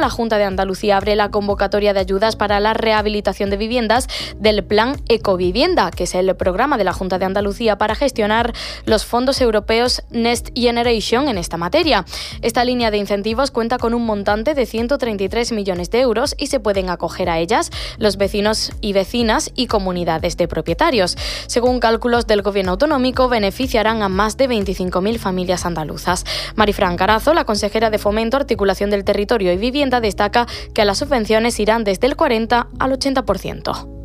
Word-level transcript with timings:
La 0.00 0.10
Junta 0.10 0.38
de 0.38 0.44
Andalucía 0.44 0.96
abre 0.96 1.16
la 1.16 1.30
convocatoria 1.30 1.92
de 1.92 2.00
ayudas 2.00 2.36
para 2.36 2.60
la 2.60 2.74
rehabilitación 2.74 3.50
de 3.50 3.56
viviendas 3.56 4.08
del 4.36 4.64
Plan 4.64 4.96
Ecovivienda, 5.08 5.90
que 5.90 6.04
es 6.04 6.14
el 6.14 6.34
programa 6.36 6.78
de 6.78 6.84
la 6.84 6.92
Junta 6.92 7.18
de 7.18 7.24
Andalucía 7.24 7.78
para 7.78 7.94
gestionar 7.94 8.52
los 8.84 9.04
fondos 9.04 9.40
europeos 9.40 10.02
Next 10.10 10.50
Generation 10.54 11.28
en 11.28 11.38
esta 11.38 11.56
materia. 11.56 12.04
Esta 12.42 12.64
línea 12.64 12.90
de 12.90 12.98
incentivos 12.98 13.50
cuenta 13.50 13.78
con 13.78 13.94
un 13.94 14.04
montante 14.06 14.54
de 14.54 14.66
133 14.66 15.52
millones 15.52 15.90
de 15.90 16.00
euros 16.00 16.34
y 16.38 16.46
se 16.46 16.60
pueden 16.60 16.90
acoger 16.90 17.30
a 17.30 17.38
ellas 17.38 17.70
los 17.98 18.16
vecinos 18.16 18.72
y 18.80 18.92
vecinas 18.92 19.50
y 19.54 19.66
comunidades 19.66 20.36
de 20.36 20.48
propietarios. 20.48 21.16
Según 21.46 21.80
cálculos 21.80 22.26
del 22.26 22.42
Gobierno 22.42 22.72
autonómico, 22.72 23.28
beneficiarán 23.28 24.02
a 24.02 24.08
más 24.08 24.36
de 24.36 24.48
25.000 24.48 25.18
familias 25.18 25.66
andaluzas. 25.66 26.24
Marifran 26.54 26.96
Carazo, 26.96 27.34
la 27.34 27.44
consejera 27.44 27.90
de 27.90 27.98
Fomento, 27.98 28.36
Articulación 28.36 28.90
del 28.90 29.04
Territorio 29.04 29.52
y 29.52 29.56
Vivienda, 29.56 29.87
destaca 29.88 30.46
que 30.74 30.84
las 30.84 30.98
subvenciones 30.98 31.58
irán 31.58 31.84
desde 31.84 32.06
el 32.06 32.16
40 32.16 32.68
al 32.78 32.92
80% 32.92 33.98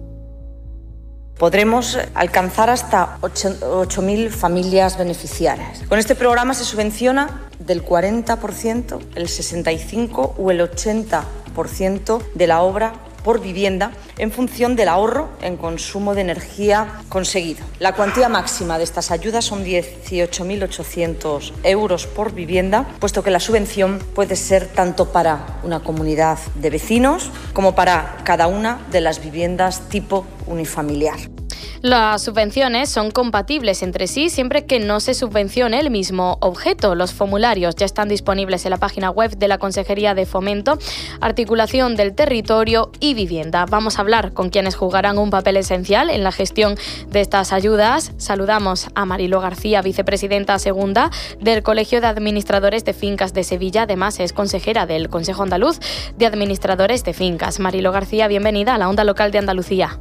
podremos 1.38 1.98
alcanzar 2.14 2.70
hasta 2.70 3.18
8.000 3.22 4.30
familias 4.30 4.98
beneficiarias. 4.98 5.82
Con 5.90 6.00
este 6.00 6.16
programa 6.16 6.54
se 6.54 6.64
subvenciona 6.64 7.42
del 7.60 7.84
40%, 7.84 9.00
el 9.16 9.28
65% 9.28 10.34
o 10.38 10.52
el 10.52 10.62
80% 10.62 12.22
de 12.34 12.48
la 12.48 12.62
obra 12.62 12.94
por 13.24 13.42
vivienda 13.42 13.92
en 14.18 14.32
función 14.32 14.76
del 14.76 14.90
ahorro 14.90 15.30
en 15.42 15.58
consumo 15.58 16.16
de 16.16 16.22
energía 16.22 17.02
conseguido. 17.10 17.66
La 17.80 17.94
cuantía 17.94 18.30
máxima 18.30 18.78
de 18.78 18.84
estas 18.84 19.12
ayudas 19.12 19.46
son 19.46 19.64
18.800 19.66 21.54
euros 21.64 22.08
por 22.08 22.34
vivienda, 22.34 22.86
puesto 23.00 23.24
que 23.24 23.32
la 23.32 23.40
subvención 23.40 24.00
puede 24.14 24.36
ser 24.36 24.68
tanto 24.68 25.12
para 25.12 25.60
una 25.64 25.82
comunidad 25.82 26.38
de 26.56 26.70
vecinos 26.70 27.32
como 27.54 27.76
para 27.76 28.18
cada 28.24 28.48
una 28.48 28.86
de 28.92 29.02
las 29.02 29.22
viviendas 29.22 29.90
tipo 29.90 30.26
unifamiliar. 30.48 31.43
Las 31.84 32.22
subvenciones 32.22 32.90
son 32.90 33.12
compatibles 33.12 33.84
entre 33.84 34.08
sí 34.08 34.30
siempre 34.30 34.66
que 34.66 34.80
no 34.80 35.02
se 35.02 35.14
subvencione 35.14 35.82
el 35.82 35.90
mismo 35.90 36.38
objeto. 36.40 36.96
Los 36.96 37.12
formularios 37.12 37.76
ya 37.76 37.86
están 37.86 38.08
disponibles 38.08 38.64
en 38.64 38.70
la 38.70 38.78
página 38.78 39.10
web 39.10 39.36
de 39.38 39.50
la 39.50 39.58
Consejería 39.58 40.16
de 40.16 40.26
Fomento, 40.26 40.78
Articulación 41.20 41.98
del 41.98 42.16
Territorio 42.16 42.90
y 43.02 43.16
Vivienda. 43.16 43.66
Vamos 43.70 43.98
a 43.98 44.02
hablar 44.02 44.32
con 44.32 44.50
quienes 44.50 44.76
jugarán 44.76 45.18
un 45.18 45.30
papel 45.30 45.58
esencial 45.58 46.10
en 46.10 46.24
la 46.24 46.32
gestión 46.32 46.78
de 47.10 47.20
estas 47.20 47.52
ayudas. 47.52 48.14
Saludamos 48.16 48.88
a 48.96 49.04
Marilo 49.04 49.42
García, 49.42 49.82
vicepresidenta 49.82 50.60
segunda 50.60 51.12
del 51.42 51.64
Colegio 51.64 52.00
de 52.00 52.08
Administradores 52.08 52.86
de 52.86 52.94
Fincas 52.94 53.34
de 53.34 53.44
Sevilla. 53.44 53.82
Además, 53.82 54.22
es 54.22 54.32
consejera 54.32 54.86
del 54.86 55.10
Consejo 55.10 55.44
Andaluz 55.44 55.82
de 56.16 56.28
Administradores 56.28 57.04
de 57.04 57.12
Fincas. 57.12 57.60
Marilo 57.60 57.92
García, 57.92 58.30
bienvenida 58.30 58.74
a 58.74 58.78
la 58.78 58.88
Onda 58.88 59.04
Local 59.04 59.34
de 59.34 59.40
Andalucía. 59.40 60.00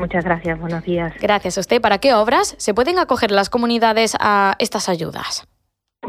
Muchas 0.00 0.24
gracias, 0.24 0.58
buenos 0.58 0.82
días. 0.82 1.12
Gracias 1.20 1.58
a 1.58 1.60
usted. 1.60 1.78
¿Para 1.78 1.98
qué 1.98 2.14
obras 2.14 2.54
se 2.56 2.72
pueden 2.72 2.98
acoger 2.98 3.30
las 3.30 3.50
comunidades 3.50 4.16
a 4.18 4.54
estas 4.58 4.88
ayudas? 4.88 5.46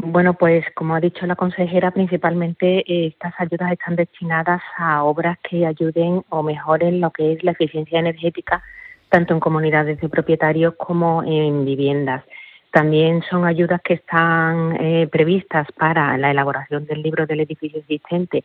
Bueno, 0.02 0.32
pues 0.32 0.64
como 0.74 0.94
ha 0.94 1.00
dicho 1.00 1.26
la 1.26 1.36
consejera, 1.36 1.90
principalmente 1.90 2.78
eh, 2.78 3.08
estas 3.08 3.34
ayudas 3.36 3.70
están 3.70 3.96
destinadas 3.96 4.62
a 4.78 5.04
obras 5.04 5.36
que 5.48 5.66
ayuden 5.66 6.24
o 6.30 6.42
mejoren 6.42 7.02
lo 7.02 7.10
que 7.10 7.34
es 7.34 7.44
la 7.44 7.50
eficiencia 7.50 7.98
energética, 7.98 8.62
tanto 9.10 9.34
en 9.34 9.40
comunidades 9.40 10.00
de 10.00 10.08
propietarios 10.08 10.74
como 10.78 11.22
en 11.22 11.66
viviendas. 11.66 12.24
También 12.72 13.22
son 13.28 13.44
ayudas 13.44 13.82
que 13.84 13.94
están 13.94 14.74
eh, 14.80 15.06
previstas 15.12 15.66
para 15.76 16.16
la 16.16 16.30
elaboración 16.30 16.86
del 16.86 17.02
libro 17.02 17.26
del 17.26 17.40
edificio 17.40 17.80
existente 17.80 18.42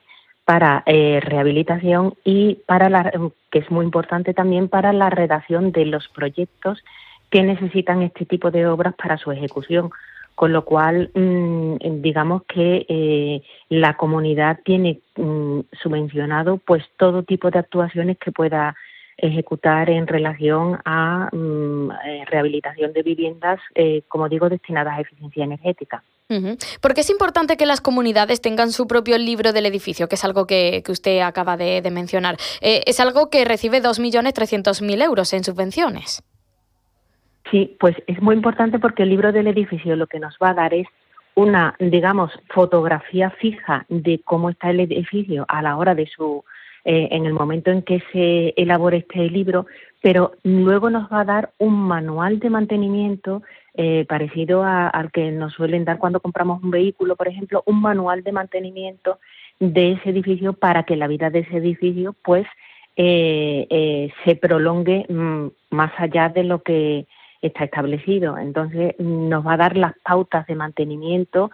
para 0.48 0.82
eh, 0.86 1.20
rehabilitación 1.20 2.14
y 2.24 2.60
para 2.66 2.90
la, 2.90 3.12
que 3.52 3.60
es 3.60 3.70
muy 3.70 3.84
importante 3.84 4.34
también 4.34 4.70
para 4.70 4.94
la 4.94 5.10
redacción 5.10 5.74
de 5.74 5.86
los 5.86 6.08
proyectos 6.08 6.82
que 7.30 7.44
necesitan 7.44 8.02
este 8.02 8.26
tipo 8.26 8.50
de 8.50 8.66
obras 8.66 8.96
para 8.96 9.18
su 9.18 9.30
ejecución. 9.34 9.90
Con 10.36 10.54
lo 10.54 10.64
cual, 10.64 11.12
mm, 11.14 12.02
digamos 12.02 12.44
que 12.44 12.86
eh, 12.88 13.42
la 13.68 13.98
comunidad 13.98 14.62
tiene 14.64 15.02
mm, 15.18 15.60
subvencionado 15.74 16.62
pues 16.66 16.86
todo 16.96 17.24
tipo 17.24 17.52
de 17.52 17.60
actuaciones 17.60 18.18
que 18.18 18.32
pueda 18.32 18.74
ejecutar 19.18 19.90
en 19.90 20.08
relación 20.08 20.80
a 20.86 21.28
mm, 21.30 21.92
eh, 22.06 22.24
rehabilitación 22.26 22.94
de 22.94 23.04
viviendas, 23.04 23.60
como 24.08 24.30
digo, 24.30 24.48
destinadas 24.48 24.98
a 24.98 25.02
eficiencia 25.02 25.44
energética. 25.44 26.02
Porque 26.82 27.02
es 27.02 27.10
importante 27.10 27.56
que 27.56 27.66
las 27.66 27.80
comunidades 27.80 28.42
tengan 28.42 28.72
su 28.72 28.86
propio 28.86 29.18
libro 29.18 29.54
del 29.54 29.66
edificio, 29.66 30.10
que 30.10 30.16
es 30.16 30.26
algo 30.26 30.46
que, 30.46 30.84
usted 30.90 31.22
acaba 31.22 31.56
de, 31.56 31.82
mencionar. 31.90 32.36
Eh, 32.62 32.84
es 32.86 33.00
algo 33.00 33.30
que 33.30 33.46
recibe 33.46 33.82
2.300.000 33.82 35.04
euros 35.04 35.32
en 35.34 35.44
subvenciones. 35.46 36.22
Sí, 37.50 37.78
pues 37.80 37.96
es 38.08 38.22
muy 38.22 38.36
importante 38.36 38.78
porque 38.78 39.04
el 39.04 39.10
libro 39.10 39.32
del 39.32 39.48
edificio 39.48 39.96
lo 39.96 40.08
que 40.08 40.20
nos 40.20 40.36
va 40.44 40.50
a 40.50 40.54
dar 40.54 40.74
es 40.74 40.88
una, 41.36 41.76
digamos, 41.80 42.32
fotografía 42.50 43.30
fija 43.30 43.86
de 43.88 44.20
cómo 44.26 44.50
está 44.50 44.70
el 44.70 44.82
edificio 44.82 45.46
a 45.48 45.62
la 45.62 45.78
hora 45.78 45.96
de 45.96 46.08
su 46.08 46.44
eh, 46.90 47.10
en 47.12 47.26
el 47.26 47.34
momento 47.34 47.70
en 47.70 47.82
que 47.82 48.02
se 48.14 48.54
elabore 48.56 49.00
este 49.00 49.30
libro, 49.30 49.66
pero 50.02 50.32
luego 50.44 50.90
nos 50.90 51.12
va 51.12 51.20
a 51.20 51.26
dar 51.26 51.50
un 51.58 51.74
manual 51.74 52.40
de 52.40 52.50
mantenimiento 52.50 53.42
eh, 53.74 54.06
parecido 54.08 54.64
al 54.64 55.12
que 55.12 55.30
nos 55.32 55.52
suelen 55.52 55.84
dar 55.84 55.98
cuando 55.98 56.22
compramos 56.22 56.64
un 56.64 56.72
vehículo, 56.72 57.18
por 57.18 57.28
ejemplo, 57.28 57.62
un 57.66 57.82
manual 57.82 58.24
de 58.24 58.32
mantenimiento 58.32 59.20
de 59.60 59.92
ese 59.92 60.12
edificio 60.12 60.54
para 60.54 60.84
que 60.84 60.96
la 60.96 61.08
vida 61.08 61.30
de 61.30 61.40
ese 61.40 61.58
edificio 61.58 62.16
pues 62.24 62.48
eh, 62.96 64.10
se 64.24 64.36
prolongue 64.38 65.06
mm, 65.10 65.48
más 65.72 65.92
allá 65.98 66.30
de 66.30 66.46
lo 66.46 66.64
que 66.64 67.06
está 67.42 67.66
establecido. 67.66 68.38
Entonces 68.38 68.98
nos 68.98 69.46
va 69.46 69.56
a 69.56 69.58
dar 69.58 69.76
las 69.76 69.94
pautas 70.06 70.48
de 70.48 70.56
mantenimiento 70.56 71.52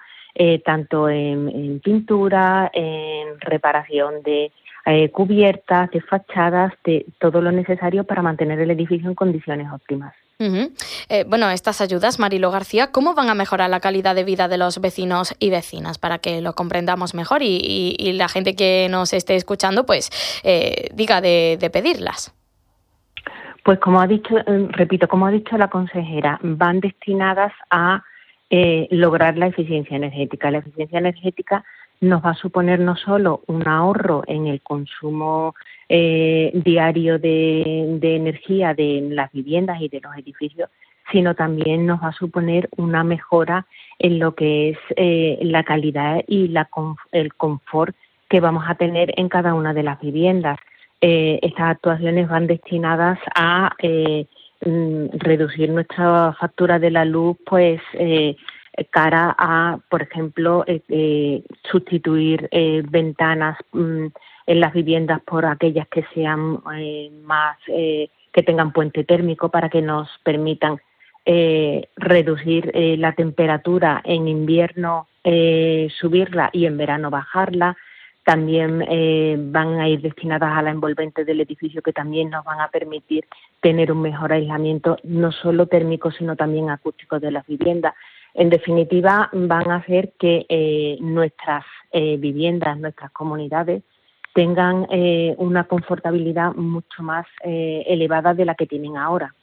tanto 0.63 1.09
en 1.09 1.79
pintura, 1.83 2.69
en 2.73 3.39
reparación 3.39 4.23
de 4.23 4.51
eh, 4.85 5.11
cubiertas, 5.11 5.89
de 5.91 6.01
fachadas, 6.01 6.73
de 6.83 7.05
todo 7.17 7.41
lo 7.41 7.53
necesario 7.53 8.03
para 8.03 8.21
mantener 8.21 8.59
el 8.59 8.69
edificio 8.69 9.07
en 9.07 9.15
condiciones 9.15 9.71
óptimas. 9.71 10.13
Eh, 10.39 11.23
bueno, 11.25 11.49
estas 11.51 11.79
ayudas, 11.79 12.19
Marilo 12.19 12.51
García, 12.51 12.91
¿cómo 12.91 13.13
van 13.13 13.29
a 13.29 13.33
mejorar 13.33 13.69
la 13.69 13.79
calidad 13.79 14.13
de 14.13 14.25
vida 14.25 14.49
de 14.49 14.57
los 14.57 14.81
vecinos 14.81 15.35
y 15.39 15.51
vecinas 15.51 15.99
para 15.99 16.17
que 16.17 16.41
lo 16.41 16.51
comprendamos 16.51 17.15
mejor 17.15 17.41
y, 17.43 18.11
la 18.17 18.27
gente 18.27 18.57
que 18.57 18.89
nos 18.91 19.13
esté 19.13 19.37
escuchando, 19.37 19.85
pues, 19.85 20.09
eh, 20.43 20.89
diga 20.93 21.21
de, 21.21 21.69
pedirlas? 21.71 22.35
Pues 23.63 23.79
como 23.79 24.01
ha 24.01 24.07
dicho, 24.07 24.35
repito, 24.71 25.07
como 25.07 25.27
ha 25.27 25.31
dicho 25.31 25.57
la 25.57 25.69
consejera, 25.69 26.39
van 26.41 26.81
destinadas 26.81 27.53
a 27.69 28.03
lograr 28.89 29.37
la 29.37 29.47
eficiencia 29.47 29.95
energética. 29.95 30.51
La 30.51 30.57
eficiencia 30.57 30.99
energética 30.99 31.63
nos 32.03 32.23
va 32.23 32.31
a 32.31 32.35
suponer 32.35 32.79
no 32.79 32.95
solo 32.95 33.41
un 33.47 33.67
ahorro 33.67 34.23
en 34.27 34.47
el 34.47 34.61
consumo 34.61 35.55
eh, 35.87 36.51
diario 36.53 37.17
de, 37.17 37.97
energía 38.01 38.73
de 38.73 39.07
las 39.09 39.31
viviendas 39.31 39.81
y 39.81 39.87
de 39.87 40.01
los 40.01 40.15
edificios, 40.17 40.69
sino 41.11 41.33
también 41.33 41.85
nos 41.85 42.03
va 42.03 42.09
a 42.09 42.13
suponer 42.13 42.69
una 42.75 43.03
mejora 43.03 43.65
en 43.99 44.19
lo 44.19 44.35
que 44.35 44.69
es 44.69 44.77
eh, 44.97 45.39
la 45.41 45.63
calidad 45.63 46.23
y 46.27 46.53
el 47.11 47.33
confort 47.35 47.95
que 48.29 48.39
vamos 48.41 48.65
a 48.67 48.75
tener 48.75 49.13
en 49.17 49.29
cada 49.29 49.53
una 49.53 49.73
de 49.73 49.83
las 49.83 49.99
viviendas. 50.01 50.59
Eh, 50.99 51.39
estas 51.41 51.71
actuaciones 51.71 52.27
van 52.27 52.47
destinadas 52.47 53.19
a 53.35 53.71
mm, 54.65 55.05
reducir 55.19 55.69
nuestra 55.69 56.33
factura 56.39 56.79
de 56.79 56.91
la 56.91 57.05
luz, 57.05 57.37
pues 57.45 57.81
cara 58.89 59.35
a, 59.37 59.77
por 59.89 60.01
ejemplo, 60.01 60.63
eh, 60.67 60.81
eh, 60.89 61.43
sustituir 61.69 62.47
eh, 62.51 62.81
ventanas 62.89 63.57
mm, 63.71 64.07
en 64.47 64.59
las 64.59 64.73
viviendas 64.73 65.21
por 65.21 65.45
aquellas 65.45 65.87
que 65.87 66.03
sean 66.13 66.59
más, 67.23 67.57
que 67.65 68.43
tengan 68.45 68.73
puente 68.73 69.05
térmico 69.05 69.49
para 69.49 69.69
que 69.69 69.81
nos 69.81 70.09
permitan 70.23 70.79
reducir 71.95 72.69
la 72.99 73.13
temperatura 73.13 74.01
en 74.03 74.27
invierno, 74.27 75.07
subirla 75.23 76.49
y 76.51 76.65
en 76.65 76.75
verano 76.75 77.09
bajarla. 77.09 77.77
También 78.25 78.79
van 79.53 79.79
a 79.79 79.87
ir 79.87 80.01
destinadas 80.01 80.57
a 80.57 80.61
la 80.61 80.71
envolvente 80.71 81.23
del 81.23 81.39
edificio 81.39 81.81
que 81.81 81.93
también 81.93 82.29
nos 82.29 82.43
van 82.43 82.59
a 82.59 82.67
permitir 82.67 83.23
tener 83.61 83.93
un 83.93 84.01
mejor 84.01 84.33
aislamiento, 84.33 84.97
no 85.03 85.31
solo 85.31 85.67
térmico, 85.67 86.11
sino 86.11 86.35
también 86.35 86.69
acústico 86.69 87.17
de 87.17 87.31
las 87.31 87.47
viviendas 87.47 87.93
en 88.33 88.49
definitiva, 88.49 89.29
van 89.33 89.69
a 89.69 89.77
hacer 89.77 90.13
que 90.19 90.45
eh, 90.49 90.97
nuestras 91.01 91.65
eh, 91.91 92.17
viviendas, 92.17 92.77
nuestras 92.79 93.11
comunidades, 93.11 93.83
tengan 94.33 94.87
eh, 94.89 95.35
una 95.37 95.65
confortabilidad 95.65 96.55
mucho 96.55 97.03
más 97.03 97.27
elevada 97.43 98.33
de 98.33 98.45
la 98.45 98.55
que 98.55 98.65
tienen 98.65 98.97
ahora. 98.97 99.33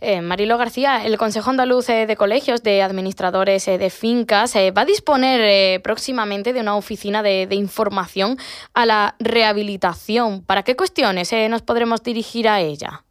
Eh, 0.00 0.20
Marilo 0.20 0.56
García, 0.58 1.04
el 1.04 1.18
Consejo 1.18 1.50
Andaluz 1.50 1.88
eh, 1.88 2.06
de 2.06 2.16
Colegios 2.16 2.62
de 2.62 2.82
Administradores 2.82 3.68
eh, 3.68 3.78
de 3.78 3.90
Fincas 3.90 4.54
va 4.54 4.82
a 4.82 4.84
disponer 4.84 5.82
próximamente 5.82 6.52
de 6.52 6.60
una 6.60 6.76
oficina 6.76 7.22
de, 7.22 7.48
información 7.50 8.38
a 8.74 8.86
la 8.86 9.16
rehabilitación. 9.18 10.42
¿Para 10.42 10.62
qué 10.62 10.76
cuestiones 10.76 11.32
nos 11.50 11.62
podremos 11.62 12.02
dirigir 12.02 12.48
a 12.48 12.60
ella? 12.60 13.04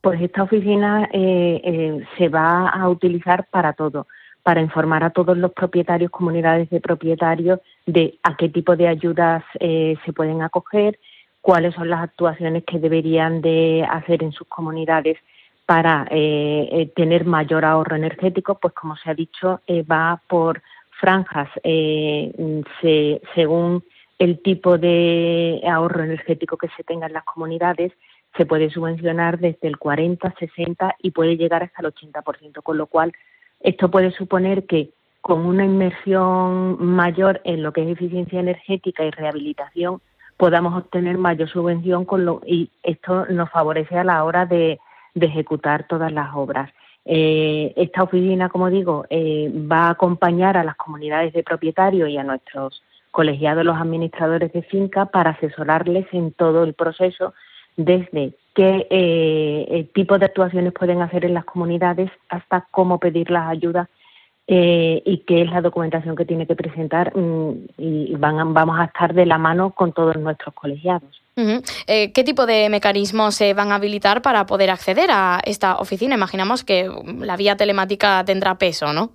Pues 0.00 0.20
esta 0.20 0.44
oficina 0.44 1.08
se 1.12 2.28
va 2.28 2.68
a 2.68 2.88
utilizar 2.88 3.46
para 3.50 3.72
todo, 3.72 4.06
para 4.42 4.60
informar 4.60 5.02
a 5.02 5.10
todos 5.10 5.36
los 5.36 5.52
propietarios, 5.52 6.10
comunidades 6.10 6.70
de 6.70 6.80
propietarios, 6.80 7.60
de 7.84 8.18
a 8.22 8.36
qué 8.36 8.48
tipo 8.48 8.76
de 8.76 8.88
ayudas 8.88 9.42
se 9.58 10.12
pueden 10.14 10.42
acoger, 10.42 10.98
cuáles 11.40 11.74
son 11.74 11.90
las 11.90 12.02
actuaciones 12.02 12.64
que 12.64 12.78
deberían 12.78 13.40
de 13.40 13.86
hacer 13.90 14.22
en 14.22 14.32
sus 14.32 14.46
comunidades 14.46 15.18
para 15.68 16.06
eh, 16.10 16.68
eh, 16.72 16.92
tener 16.96 17.26
mayor 17.26 17.66
ahorro 17.66 17.94
energético, 17.94 18.58
pues 18.58 18.72
como 18.72 18.96
se 18.96 19.10
ha 19.10 19.14
dicho, 19.14 19.60
eh, 19.66 19.82
va 19.82 20.18
por 20.26 20.62
franjas 20.98 21.50
según 23.34 23.84
el 24.18 24.40
tipo 24.42 24.78
de 24.78 25.60
ahorro 25.70 26.04
energético 26.04 26.56
que 26.56 26.68
se 26.74 26.84
tenga 26.84 27.06
en 27.06 27.12
las 27.12 27.24
comunidades, 27.24 27.92
se 28.36 28.46
puede 28.46 28.70
subvencionar 28.70 29.38
desde 29.38 29.68
el 29.68 29.78
40, 29.78 30.34
60 30.38 30.96
y 31.02 31.10
puede 31.10 31.36
llegar 31.36 31.62
hasta 31.62 31.82
el 31.82 31.92
80%, 31.92 32.62
con 32.62 32.78
lo 32.78 32.86
cual 32.86 33.12
esto 33.60 33.90
puede 33.90 34.12
suponer 34.12 34.66
que 34.66 34.90
con 35.20 35.44
una 35.44 35.64
inversión 35.64 36.76
mayor 36.84 37.40
en 37.44 37.62
lo 37.62 37.72
que 37.72 37.82
es 37.82 37.88
eficiencia 37.88 38.40
energética 38.40 39.04
y 39.04 39.10
rehabilitación 39.10 40.00
podamos 40.36 40.76
obtener 40.76 41.18
mayor 41.18 41.48
subvención 41.48 42.04
con 42.04 42.24
lo, 42.24 42.40
y 42.46 42.70
esto 42.84 43.26
nos 43.26 43.50
favorece 43.50 43.98
a 43.98 44.04
la 44.04 44.22
hora 44.22 44.46
de 44.46 44.78
de 45.18 45.26
ejecutar 45.26 45.86
todas 45.86 46.12
las 46.12 46.34
obras. 46.34 46.70
Eh, 47.04 47.72
esta 47.76 48.02
oficina, 48.02 48.48
como 48.48 48.70
digo, 48.70 49.06
eh, 49.10 49.50
va 49.50 49.86
a 49.86 49.90
acompañar 49.90 50.56
a 50.56 50.64
las 50.64 50.76
comunidades 50.76 51.32
de 51.32 51.42
propietarios 51.42 52.08
y 52.08 52.18
a 52.18 52.24
nuestros 52.24 52.82
colegiados, 53.10 53.64
los 53.64 53.76
administradores 53.76 54.52
de 54.52 54.62
finca, 54.62 55.06
para 55.06 55.30
asesorarles 55.30 56.06
en 56.12 56.32
todo 56.32 56.64
el 56.64 56.74
proceso, 56.74 57.34
desde 57.78 58.34
qué 58.54 58.86
eh, 58.90 59.88
tipo 59.94 60.18
de 60.18 60.26
actuaciones 60.26 60.74
pueden 60.74 61.00
hacer 61.00 61.24
en 61.24 61.32
las 61.32 61.46
comunidades 61.46 62.10
hasta 62.28 62.66
cómo 62.70 62.98
pedir 62.98 63.30
las 63.30 63.48
ayudas 63.48 63.88
y 64.50 65.24
qué 65.26 65.42
es 65.42 65.50
la 65.50 65.60
documentación 65.60 66.16
que 66.16 66.24
tiene 66.24 66.46
que 66.46 66.56
presentar 66.56 67.14
mm, 67.14 67.52
y 67.76 68.14
van, 68.14 68.54
vamos 68.54 68.80
a 68.80 68.84
estar 68.84 69.12
de 69.12 69.26
la 69.26 69.36
mano 69.36 69.72
con 69.72 69.92
todos 69.92 70.16
nuestros 70.16 70.54
colegiados. 70.54 71.20
Eh, 71.86 72.12
¿Qué 72.12 72.24
tipo 72.24 72.46
de 72.46 72.68
mecanismos 72.68 73.36
se 73.36 73.54
van 73.54 73.70
a 73.70 73.76
habilitar 73.76 74.22
para 74.22 74.44
poder 74.46 74.70
acceder 74.70 75.10
a 75.12 75.40
esta 75.44 75.76
oficina? 75.76 76.16
Imaginamos 76.16 76.64
que 76.64 76.90
la 77.20 77.36
vía 77.36 77.56
telemática 77.56 78.24
tendrá 78.24 78.56
peso, 78.58 78.92
¿no? 78.92 79.10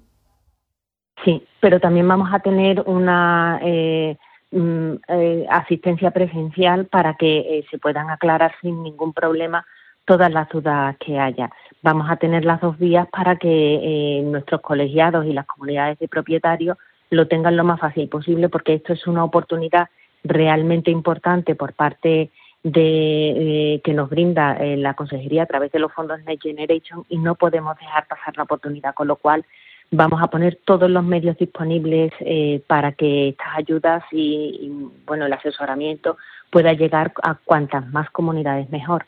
Sí, 1.25 1.43
pero 1.59 1.79
también 1.79 2.07
vamos 2.07 2.29
a 2.31 2.39
tener 2.39 2.81
una 2.85 3.59
eh, 3.61 4.17
mm, 4.53 4.93
eh, 5.07 5.45
asistencia 5.49 6.11
presencial 6.11 6.85
para 6.85 7.15
que 7.15 7.65
se 7.69 7.77
puedan 7.77 8.09
aclarar 8.09 8.53
sin 8.61 8.83
ningún 8.83 9.13
problema 9.13 9.65
todas 10.05 10.31
las 10.31 10.49
dudas 10.49 10.95
que 10.97 11.19
haya. 11.19 11.49
Vamos 11.81 12.09
a 12.09 12.17
tener 12.17 12.45
las 12.45 12.61
dos 12.61 12.77
vías 12.77 13.07
para 13.07 13.37
que 13.37 14.21
nuestros 14.25 14.61
colegiados 14.61 15.25
y 15.25 15.33
las 15.33 15.45
comunidades 15.45 15.97
de 15.99 16.07
propietarios 16.07 16.77
lo 17.09 17.27
tengan 17.27 17.55
lo 17.55 17.63
más 17.63 17.79
fácil 17.79 18.09
posible, 18.09 18.49
porque 18.49 18.73
esto 18.73 18.93
es 18.93 19.07
una 19.07 19.23
oportunidad 19.23 19.89
realmente 20.23 20.91
importante 20.91 21.55
por 21.55 21.73
parte 21.73 22.31
de 22.63 23.73
eh, 23.75 23.81
que 23.83 23.93
nos 23.93 24.09
brinda 24.09 24.55
eh, 24.55 24.77
la 24.77 24.93
consejería 24.93 25.43
a 25.43 25.47
través 25.47 25.71
de 25.71 25.79
los 25.79 25.91
fondos 25.91 26.23
Next 26.23 26.43
Generation 26.43 27.05
y 27.09 27.17
no 27.17 27.35
podemos 27.35 27.77
dejar 27.77 28.07
pasar 28.07 28.37
la 28.37 28.43
oportunidad, 28.43 28.93
con 28.93 29.07
lo 29.07 29.17
cual 29.17 29.45
vamos 29.93 30.21
a 30.21 30.27
poner 30.27 30.59
todos 30.65 30.89
los 30.89 31.03
medios 31.03 31.37
disponibles 31.37 32.11
eh, 32.19 32.63
para 32.67 32.93
que 32.93 33.29
estas 33.29 33.55
ayudas 33.55 34.03
y, 34.11 34.89
bueno 35.05 35.27
el 35.27 35.33
asesoramiento 35.33 36.17
pueda 36.49 36.73
llegar 36.73 37.13
a 37.21 37.35
cuantas 37.35 37.87
más 37.91 38.09
comunidades 38.09 38.69
mejor. 38.69 39.05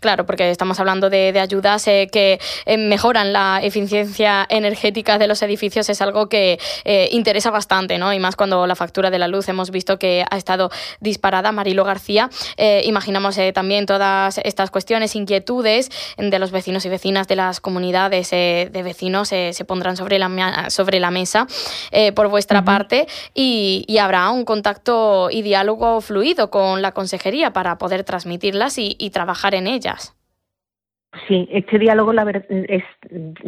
Claro, 0.00 0.24
porque 0.24 0.50
estamos 0.50 0.80
hablando 0.80 1.10
de, 1.10 1.38
ayudas 1.38 1.86
eh, 1.86 2.08
que 2.10 2.40
eh, 2.64 2.78
mejoran 2.78 3.34
la 3.34 3.60
eficiencia 3.62 4.46
energética 4.48 5.18
de 5.18 5.26
los 5.26 5.42
edificios, 5.42 5.90
es 5.90 6.00
algo 6.00 6.30
que 6.30 6.58
eh, 6.84 7.10
interesa 7.12 7.50
bastante, 7.50 7.98
¿no? 7.98 8.10
Y 8.14 8.18
más 8.18 8.36
cuando 8.36 8.66
la 8.66 8.74
factura 8.74 9.10
de 9.10 9.18
la 9.18 9.28
luz 9.28 9.46
hemos 9.50 9.70
visto 9.70 9.98
que 9.98 10.24
ha 10.30 10.36
estado 10.38 10.70
disparada. 11.00 11.52
Marilo 11.52 11.84
García, 11.84 12.30
imaginamos 12.84 13.38
también 13.52 13.84
todas 13.84 14.38
estas 14.42 14.70
cuestiones, 14.70 15.14
inquietudes 15.14 15.90
de 16.16 16.38
los 16.38 16.50
vecinos 16.50 16.86
y 16.86 16.88
vecinas 16.88 17.28
de 17.28 17.36
las 17.36 17.60
comunidades 17.60 18.30
de 18.30 18.82
vecinos 18.82 19.28
se 19.28 19.64
pondrán 19.66 19.96
sobre 19.96 20.18
la, 20.18 20.70
sobre 20.70 21.00
la 21.00 21.10
mesa 21.10 21.46
por 22.14 22.28
vuestra 22.28 22.64
parte 22.64 23.06
y, 23.34 23.84
habrá 24.00 24.30
un 24.30 24.44
contacto 24.44 25.28
y 25.30 25.42
diálogo 25.42 26.00
fluido 26.00 26.50
con 26.50 26.82
la 26.82 26.92
consejería 26.92 27.52
para 27.52 27.78
poder 27.78 28.04
transmitirlas 28.04 28.76
y 28.78 29.10
trabajar 29.10 29.33
en 29.54 29.66
ellas. 29.66 30.14
Sí, 31.28 31.48
este 31.50 31.78
diálogo 31.78 32.12
la 32.12 32.28
es, 32.48 32.84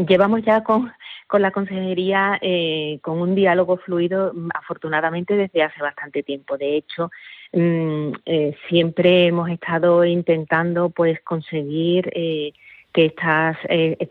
llevamos 0.09 0.43
ya 0.43 0.62
con, 0.62 0.93
con 1.27 1.43
la 1.43 1.50
consejería 1.50 2.38
eh, 2.41 3.00
con 3.03 3.21
un 3.21 3.35
diálogo 3.35 3.77
fluido 3.79 4.33
afortunadamente 4.55 5.37
desde 5.37 5.62
hace 5.62 5.83
bastante 5.83 6.23
tiempo. 6.23 6.56
De 6.56 6.77
hecho, 6.77 7.11
mm, 7.53 8.12
eh, 8.25 8.56
siempre 8.69 9.27
hemos 9.27 9.50
estado 9.50 10.05
intentando 10.05 10.91
pues 10.91 11.21
conseguir 11.23 12.11
eh, 12.15 12.53
que 12.93 13.06
estas 13.06 13.59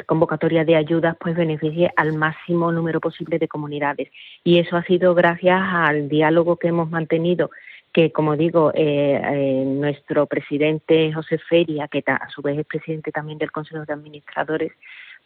convocatorias 0.05 0.67
de 0.67 0.75
ayudas 0.75 1.15
pues 1.19 1.35
beneficie 1.35 1.91
al 1.95 2.13
máximo 2.13 2.71
número 2.71 2.99
posible 2.99 3.39
de 3.39 3.47
comunidades 3.47 4.11
y 4.43 4.59
eso 4.59 4.77
ha 4.77 4.83
sido 4.83 5.15
gracias 5.15 5.59
al 5.59 6.07
diálogo 6.07 6.57
que 6.57 6.67
hemos 6.67 6.91
mantenido 6.91 7.49
que, 7.95 8.11
como 8.11 8.35
digo, 8.35 8.73
eh, 8.73 9.21
eh, 9.23 9.63
nuestro 9.65 10.25
presidente 10.25 11.13
José 11.13 11.37
Feria, 11.37 11.87
que 11.87 12.03
a 12.05 12.27
su 12.29 12.41
vez 12.41 12.59
es 12.59 12.65
presidente 12.65 13.09
también 13.13 13.37
del 13.37 13.53
Consejo 13.53 13.85
de 13.85 13.93
Administradores, 13.93 14.73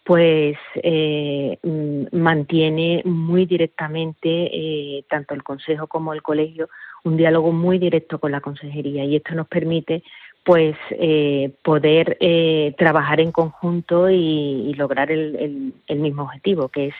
pues 0.03 0.55
eh, 0.75 1.57
mm, 1.63 2.15
mantiene 2.15 3.01
muy 3.05 3.47
directamente, 3.47 5.03
tanto 5.09 5.33
el 5.33 5.41
Consejo 5.41 5.87
como 5.87 6.13
el 6.13 6.21
Colegio, 6.21 6.69
un 7.03 7.17
diálogo 7.17 7.51
muy 7.51 7.79
directo 7.79 8.19
con 8.19 8.31
la 8.31 8.41
Consejería. 8.41 9.03
Y 9.03 9.15
esto 9.15 9.33
nos 9.33 9.47
permite 9.47 10.03
pues 10.43 10.75
poder 11.63 12.17
trabajar 12.77 13.19
en 13.19 13.31
conjunto 13.31 14.11
y, 14.11 14.75
lograr 14.75 15.11
el 15.11 15.73
mismo 15.87 16.23
objetivo, 16.23 16.69
que 16.69 16.87
es 16.87 16.95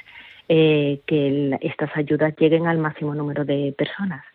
eh, 0.50 1.02
que 1.06 1.58
estas 1.62 1.90
ayudas 1.96 2.34
lleguen 2.38 2.68
al 2.68 2.80
máximo 2.80 3.14
número 3.16 3.46
de 3.46 3.74
personas. 3.78 4.26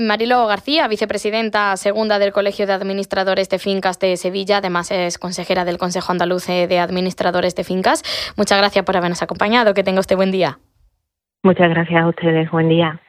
Marilo 0.00 0.46
García, 0.46 0.88
vicepresidenta 0.88 1.76
segunda 1.76 2.18
del 2.18 2.32
Colegio 2.32 2.66
de 2.66 2.72
Administradores 2.72 3.48
de 3.48 3.58
Fincas 3.58 3.98
de 3.98 4.16
Sevilla, 4.16 4.56
además 4.56 4.90
es 4.90 5.18
consejera 5.18 5.64
del 5.64 5.78
Consejo 5.78 6.12
Andaluz 6.12 6.46
de 6.46 6.78
Administradores 6.78 7.54
de 7.54 7.64
Fincas. 7.64 8.02
Muchas 8.36 8.58
gracias 8.58 8.84
por 8.84 8.96
habernos 8.96 9.22
acompañado. 9.22 9.74
Que 9.74 9.84
tenga 9.84 10.00
usted 10.00 10.16
buen 10.16 10.30
día. 10.30 10.58
Muchas 11.42 11.70
gracias 11.70 12.02
a 12.02 12.08
ustedes. 12.08 12.50
Buen 12.50 12.68
día. 12.68 13.00